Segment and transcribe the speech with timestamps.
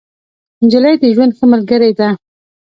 [0.63, 2.09] نجلۍ د ژوند ښه ملګرې ده.